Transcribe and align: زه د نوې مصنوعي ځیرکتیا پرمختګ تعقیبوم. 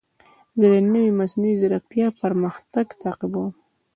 زه 0.59 0.65
د 0.73 0.75
نوې 0.93 1.11
مصنوعي 1.19 1.53
ځیرکتیا 1.61 2.07
پرمختګ 2.21 2.85
تعقیبوم. 3.01 3.49